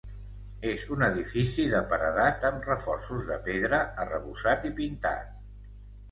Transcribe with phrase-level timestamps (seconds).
[0.67, 5.29] És un edifici de paredat amb reforços de pedra, arrebossat i pintat.